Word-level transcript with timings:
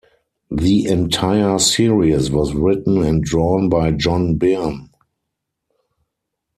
The 0.49 0.87
entire 0.87 1.59
series 1.59 2.31
was 2.31 2.55
written 2.55 3.03
and 3.03 3.23
drawn 3.23 3.69
by 3.69 3.91
John 3.91 4.35
Byrne. 4.35 4.89